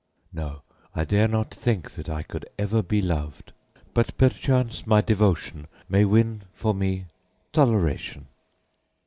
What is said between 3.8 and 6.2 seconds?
but perchance my devotion may